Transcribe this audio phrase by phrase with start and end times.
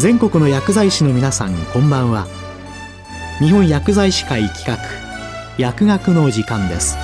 [0.00, 2.26] 全国の薬剤師の皆さんこんばんは。
[3.38, 4.78] 日本薬剤師会企画
[5.58, 6.96] 薬学の時間です。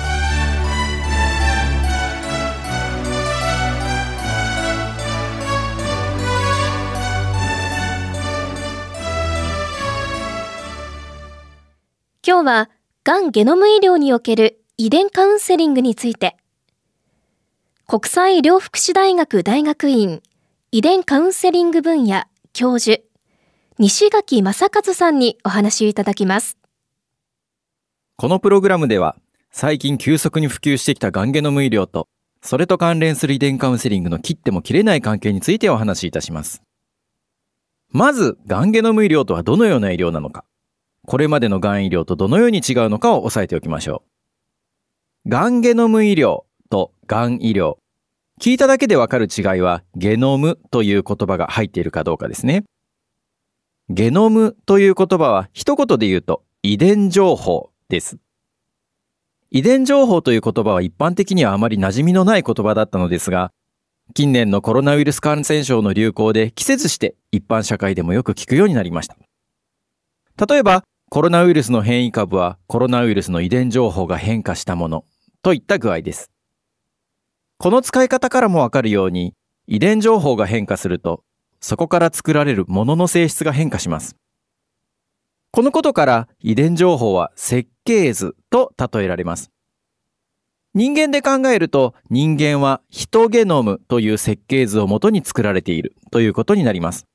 [12.25, 12.69] 今日は、
[13.03, 16.35] がんゲノム医療における遺伝カウンセリングについて、
[17.85, 20.23] 国際医療福祉大学大学院
[20.71, 22.23] 遺伝カウンセリング分野
[22.59, 23.03] 教授、
[23.77, 26.57] 西垣正和さんにお話いただきます。
[28.15, 29.15] このプログラムでは、
[29.51, 32.07] 最近急速に普及してきたがんゲノム医療と、
[32.41, 36.63] それと関連する遺伝カウンセリングの切っても切れない関係についてお話しいたします。
[37.91, 40.43] まず、がんゲノム医療とはどのような医療なのか。
[41.05, 44.01] これまでのがん医療とどのように違うのかを押さえておきましょ
[45.27, 45.29] う。
[45.29, 47.77] がんゲノム医療とがん医療。
[48.39, 52.65] 聞いただけでわかる違いは、ゲノムという言葉が入っているかどうかですね。
[53.89, 58.17] ゲノムという言葉は一言で言うと遺伝情報です。
[59.49, 63.51] 遺伝情報という言葉は一般的にはあまり馴染みのない言葉だったのですが、
[64.13, 69.15] 近年のコロナウイルス感染症の流行で季節して一般社会でもよく聞くようになりました。
[70.47, 75.05] 例えば、コロナウイルスの変異株はコロナウイルスの遺伝情報が変化したもの
[75.41, 76.29] といった具合です。
[77.59, 79.33] この使い方からもわかるように、
[79.65, 81.23] 遺伝情報が変化すると、
[81.59, 84.15] そこから作られるものの性質が変化します。
[85.51, 89.49] このことから遺伝情報は設計図と例えられます。
[90.75, 97.07] 人間で考えると人間はヒトゲノムという設計図をもとに作られているということになります。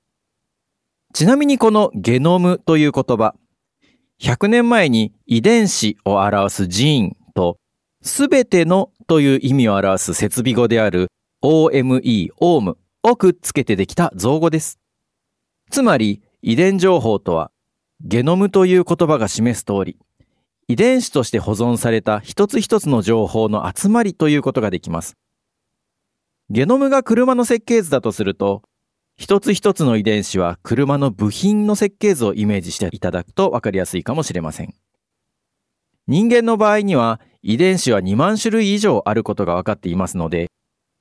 [1.15, 3.37] ちなみにこのゲノムという言葉、
[4.20, 7.22] 100年前に遺伝子を表すジーンと、
[8.03, 11.08] すべてのという意味を表す設備語である
[11.41, 14.81] OME、オームをくっつけてできた造語です。
[15.70, 17.51] つまり、遺伝情報とは、
[18.01, 19.96] ゲノムという言葉が示す通り、
[20.67, 25.17] 遺伝子として保存された一つ一つの情報の集まりということができます。
[26.51, 28.63] ゲノムが車の設計図だとすると、
[29.17, 34.74] 一つ一つの遺伝子は車の部品の設計図をイメージしていただくと分かりやすいかもしれません。
[36.08, 40.51] 人間の場合には遺伝子は2万種類以上あることが分かっていますので、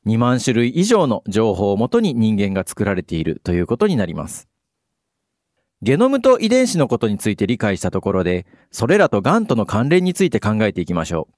[0.06, 4.48] 2万種類以上の情報をもとに人間が作られているということになります。
[5.84, 11.34] ゲノムと遺伝子のことについて理解したところで、それらと癌との関連について考えていきましょう。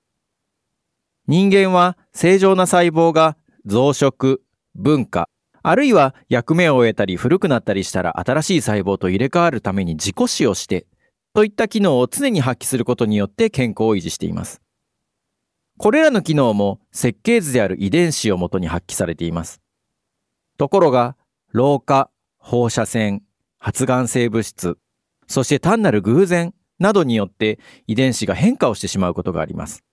[1.28, 4.40] 人間は正常な細胞が増殖、
[4.76, 5.30] 分化、
[5.62, 10.86] あるいは役目を終えたり古くなったりしたら新しい細胞と入れ替わるために自己死をして、
[11.34, 14.62] といった機能を常に発揮することによって健康を維持しています。
[15.78, 19.60] これらの機能も設計図である遺伝子をもとに発揮されています。
[20.58, 21.16] ところが、
[21.52, 23.24] 老化、放射線、
[23.58, 24.78] 発がん性物質、
[25.28, 29.84] そして単なる偶然などによって遺伝子が変化をしてしまうことがあります。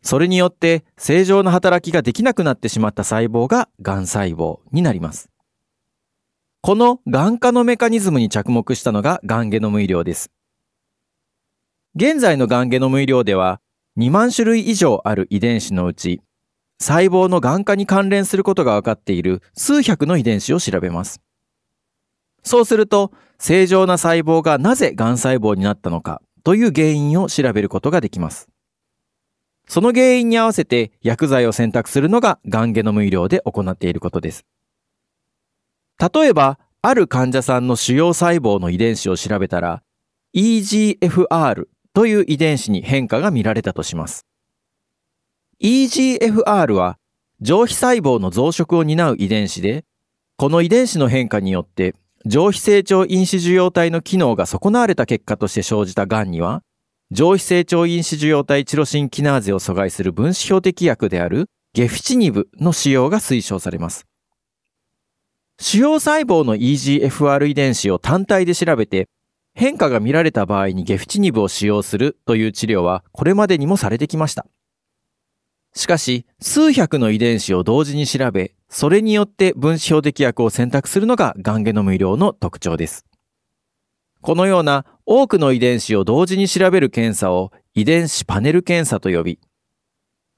[0.00, 5.28] それによって正常な働きができなくなってしまった細胞が癌細胞になります。
[6.66, 10.32] この癌化のメカニズムに着目したのが癌ゲノム医療です。
[11.94, 13.60] 現在の癌ゲノム医療では
[13.96, 16.22] 2万種類以上ある遺伝子のうち
[16.80, 21.20] 細胞の癌化に関連することが分かっている数百の遺伝子を調べます。
[22.42, 28.48] そうすると正常な細胞がなぜ癌細胞になったのかという原因を調べることができます。
[29.68, 34.44] その原因に合わせて薬剤を選択するのががんゲノム医療で行っていることです。
[35.98, 39.82] 例えば、ある患者さんの腫瘍細胞の遺伝子を調べたら、
[40.34, 44.26] EGFR という遺伝子に変化が見られたとします。
[45.62, 46.98] EGFR は
[47.40, 49.84] 上皮細胞の増殖を担う遺伝子で、
[50.36, 51.94] この遺伝子の変化によって
[52.26, 56.62] 上皮成長因子受容体の機能が損なわれた結果として生じた癌には、
[57.10, 64.06] 上皮成長因子受容体チロシンキナーゼを阻害する分子標的薬であるゲフチニブの使用が推奨されます。
[65.58, 69.08] 腫瘍細胞の EGFR 遺伝子を単体で調べて
[69.54, 74.46] 変化が見られた場合にゲフチニブを使用するという治療はこれまでにもされてきました。
[75.74, 83.06] しかし、数百の遺伝子を同時に調べ、それによって分子標的薬を選択するのがガンゲノム医療の特徴です。
[84.20, 89.40] このような多くの遺伝子を同時に調べる検査を遺伝子パネル検査と呼び、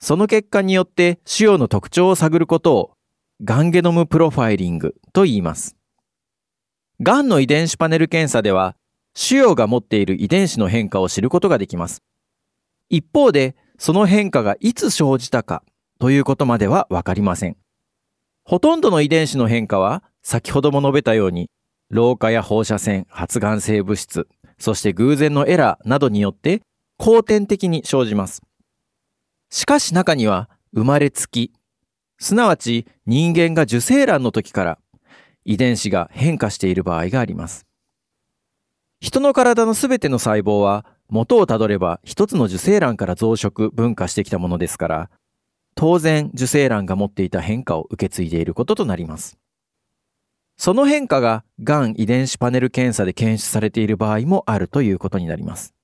[0.01, 2.91] その結果によって腫瘍の特徴を探ることを
[3.45, 5.77] ガンゲノムプロファイリングと言います。
[7.01, 8.75] ガンの遺伝子パネル検査では、
[9.15, 12.03] 腫瘍が持っている遺伝子の変化を知ることができます。
[12.89, 15.63] 一方で、その変化がいつ生じたか
[16.01, 17.57] ということまではわかりません。
[18.45, 21.49] ほとんどの遺伝子の変化は、先ほども述べたように、
[21.91, 24.27] 老化や放射線、発がん性物質、
[24.59, 26.63] そして偶然のエラーなどによって
[26.97, 28.43] 後天的に生じます。
[29.51, 31.53] しかし中には生まれつき、
[32.19, 34.79] すなわち人間が受精卵の時から
[35.45, 37.67] 遺伝子が変化している場合があります。
[39.01, 45.11] 人の体のすべての細胞は元をたどれば一つの受精卵から増殖、分化してきたものですから、
[45.75, 49.39] 当然受精卵が持っていた変化を受け継いでいることとなります。
[50.57, 55.78] その変化ががん遺伝子パネル検査で検出されている場合もあるということになります。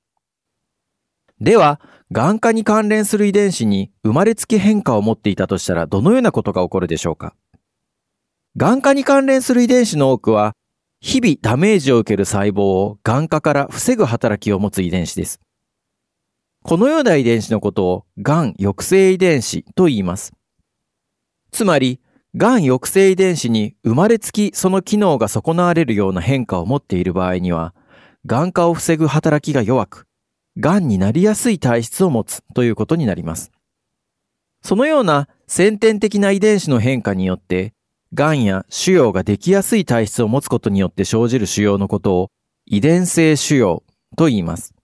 [1.41, 1.81] では、
[2.13, 7.35] 眼科に関連する遺伝子に生まれつき変化を持っていたとしたらどのようなことが起こるでしょうか？
[8.57, 10.55] 眼科に関連する遺伝子の多くは、
[11.01, 15.41] 日々ダメージを受ける細胞を眼科から防ぐ働きを持つ遺伝子です。
[16.63, 20.33] このような遺伝子のことを癌抑制遺伝子と言います。
[21.51, 22.01] つまり、
[22.37, 27.75] 癌抑制遺伝子に生まれつきその機能が損なわれるような変化を持っている場合には、
[28.25, 30.07] 癌化を防ぐ働きが弱く、
[30.57, 33.51] 癌になりやすい体質を持つということになります。
[34.63, 37.75] そのような先天的な遺伝子の変化によって、
[38.13, 42.31] 癌や腫瘍ができやすい体質を持つことによって生じる腫瘍のことを
[42.67, 43.83] 遺伝性腫瘍
[44.17, 44.75] と言います。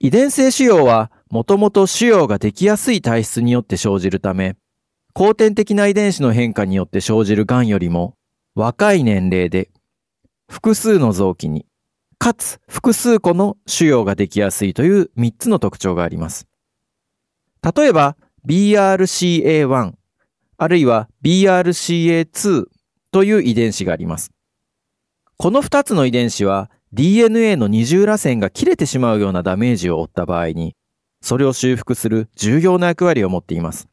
[0.00, 4.56] 遺伝性腫瘍はもともと腫瘍ができやすい体質によって生じるため、
[5.12, 8.14] 後天的な遺伝子の変化によって生じる癌よりも
[8.54, 9.70] 若い年齢で
[10.48, 11.66] 複数の臓器に
[12.18, 16.46] かつ複数個の腫瘍ができやすいという3つの特徴があります。
[17.76, 18.16] 例えば
[18.46, 19.92] BRCA1
[20.56, 22.66] あるいは BRCA2
[23.12, 24.32] という遺伝子があります。
[25.36, 30.74] この2つの遺伝子は DNA の二重らせんが切れてしまうようなダメージを負った場合に
[31.20, 33.88] それを修復する重要な役割を持っています。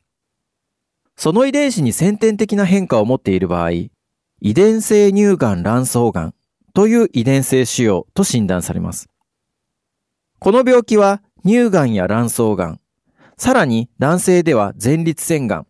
[1.18, 3.92] その遺伝子に先天的な変化を持っている場合、遺
[4.42, 6.35] 伝性乳がん卵巣がん
[6.76, 9.10] という遺伝性腫瘍と診断されます。
[10.40, 12.82] この病気は乳がんや卵巣がん、
[13.38, 15.68] さらに男性では前立腺がん、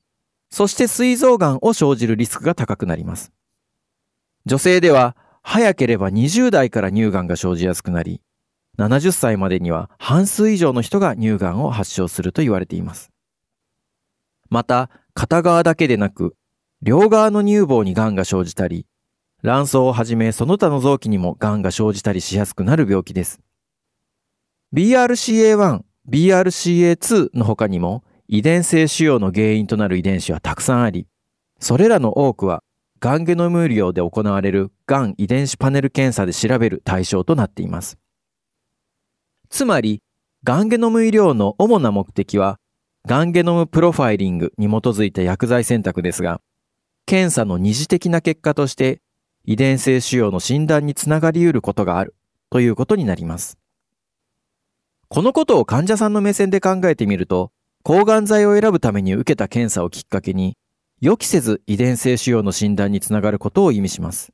[0.50, 3.32] そして膵臓がんを生じるリスクが高くなります。
[4.48, 8.22] 女性では早ければ20代から乳がんが生じやすくなり、
[8.80, 13.12] 70歳までには半数以上の人が乳がんを発症すると言われています。
[14.50, 16.36] また、片側だけでなく、
[16.82, 18.88] 両側の乳房に癌が生じたり、
[19.44, 23.40] 卵巣をはじめその他の臓器にも癌が生じたりしやすくなる病気です。
[24.74, 31.08] BRCA1、BRCA2 の他にも遺伝性腫瘍の原因となる遺伝子はたくさんあり、
[31.60, 32.64] それらの多くは
[33.00, 37.98] ガンゲノム医療で行われるがん遺伝子パネル検査で調べる対象となっています。
[39.50, 40.02] つまり、
[40.44, 42.60] ガンゲノム医療の主な目的は
[43.08, 46.42] ガンゲノムプロファイリングに基づいた薬剤選択ですが、
[47.06, 49.02] 検査の二次的な結果として
[49.48, 52.16] 遺伝性腫瘍の診断につながり得ることがある
[52.50, 53.58] ということになります。
[55.08, 57.52] このことを患者さんの目線で考えてみると、
[57.84, 60.58] 抗がん剤を選ぶために受けた検査をきっかけに、
[61.00, 64.34] 予期せず遺伝性腫瘍の診断につながることを意味します。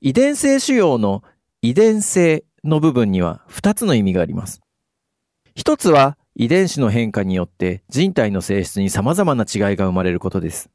[0.00, 1.22] 遺伝性腫瘍の
[1.62, 4.60] 遺伝性の部分には2つの意味があります。
[5.54, 10.68] 一つは遺伝子の変化によって人体の性質に様々な違いが生まれることです。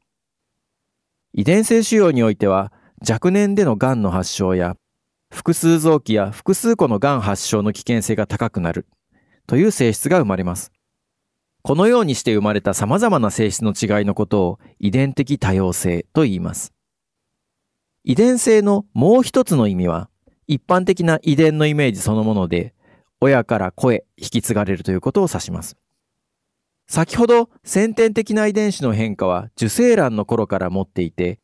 [1.34, 2.72] 遺伝性腫瘍においては
[3.08, 4.76] 若年での癌の発症や
[5.32, 8.86] 複数臓器や複数個の癌発症の危険性が高くなる
[9.46, 10.70] という性質が生まれます。
[11.62, 16.72] このようにして生まれた様々な性質の違いのことを遺伝的多様性と言います。
[18.04, 20.08] 遺伝性のもう一つの意味は
[20.46, 22.74] 一般的な遺伝のイメージそのもので
[23.20, 25.76] 親から子へ引き継がれるということを指します。
[26.88, 31.38] 先ほど先天的な遺伝子の変化は受精卵の頃から持っていて、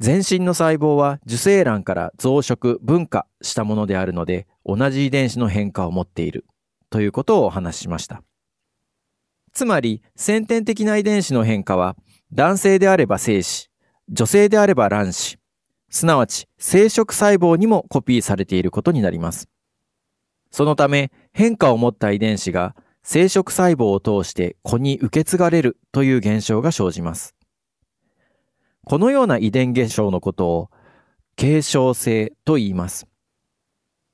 [0.00, 6.46] 全身の細胞は受精卵から増殖、分化したものであるので、同じ遺伝子の変化を持っている
[6.88, 8.22] ということをお話ししました。
[9.52, 11.96] つまり、先天的な遺伝子の変化は、
[12.32, 13.70] 男性であれば精子、
[14.08, 15.38] 女性であれば卵子、
[15.90, 19.48] すなわち生殖細胞にもコピーされていることになります。
[20.50, 27.34] そのため変化を持った遺伝子が生殖細胞を通して子に受け継がれるという現象が生じます。
[28.84, 30.70] このような遺伝現象のことを
[31.36, 33.06] 継承性と言います。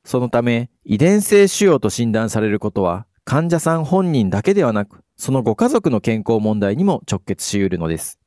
[0.05, 8.21] そのため遺伝性腫瘍と診断されることは患者さん本人だけではなくそのご家族の健康問題にも直結し得るのです。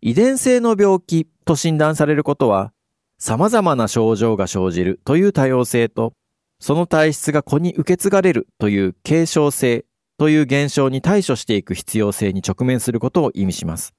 [0.00, 2.72] 遺伝性の病気と診断されることは
[3.18, 6.12] 様々な症状が生じるという多様性と
[6.58, 9.84] その体質が子に受け継がれるという継承性
[10.18, 13.94] という現象に対処していく必要性に直面することを意味します。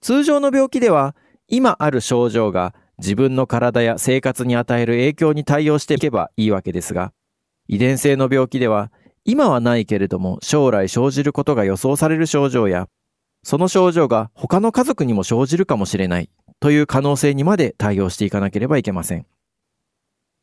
[0.00, 1.14] 通常の病気では、
[1.48, 7.12] 今ある症状が自分の体や生活に与える影響に対応していけばいいわけですが、
[7.68, 8.90] 遺伝性の病気では
[9.24, 12.88] 今はないけれども将来生じることが予想される症状や、
[13.42, 19.26] その症状が他の家族にも生じるかもしれないという可能性にまで対応していかなければいけません。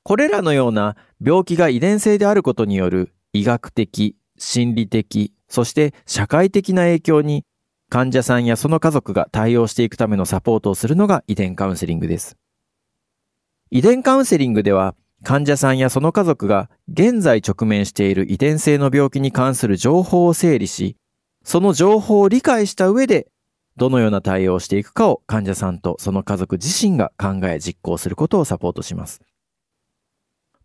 [0.03, 7.43] これらのような病気が遺伝性であることによる医学的、心理的、そして社会的な影響に
[7.89, 12.37] 患者さんやその家族が対応していくためのサポートをするのが遺伝カウンセリングです。
[13.71, 20.97] 遺伝カウンセリングでは患者さんやその家族が現在直面している遺伝性の病気に関する情報を整理し、
[21.43, 23.27] その情報を理解した上で
[23.77, 29.21] どのような対応をしていくかを患者さんとその家族自身が考え実行することをサポートします。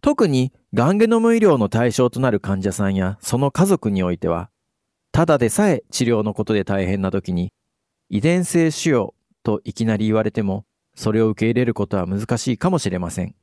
[0.02, 4.49] 特に、ガンゲノム医療の対象となる患者さんやその家族においては、
[5.12, 7.52] ただでさえ治療のことで大変な時に、
[8.08, 10.64] 遺伝性腫瘍といきなり言われても、
[10.94, 13.34] それを受け入れることは難しいかもしれません。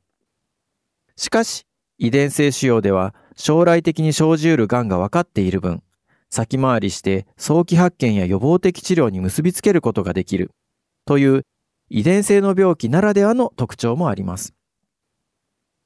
[1.16, 1.66] しかし、
[1.98, 5.82] 遺伝性腫瘍では将来的に生じうる癌が分かっている分、
[6.30, 10.50] 先回りして早期発見や予防的治療に結びつけることができる
[11.06, 11.42] という
[11.90, 14.54] 遺伝性の病気ならではの特徴もあります。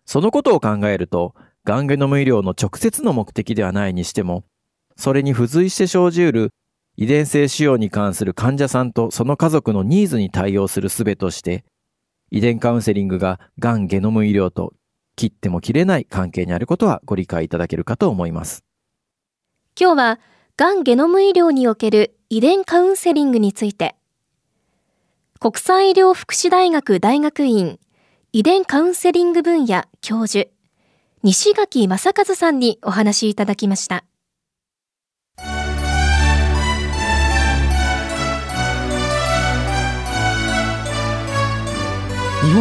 [0.05, 1.35] そのことを考えると、
[1.65, 4.45] ガンゲノム医療の直接の目的ではないにしても、
[4.97, 6.51] それに付随して生じうる
[6.97, 11.65] 遺伝性腫瘍に関する患者さんとその家族のニーズに対応する術として、
[12.31, 14.75] 遺伝カウンセリングががんゲノム医療と
[15.17, 18.65] 切っても切れない関係にあることはご理解いただけるかと思います。
[19.79, 20.21] 今日は、
[20.57, 23.97] がんゲノム医療における遺伝カウンセリングについて、
[25.41, 27.81] 国際医療福祉大学大学院
[28.33, 30.49] 遺伝カウンセリング分野教授、
[31.23, 34.05] 西垣正和さんにお話いただきました。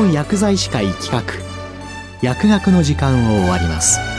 [0.01, 1.21] 本薬剤師会企画。
[2.23, 4.10] 薬学の時間を終わります。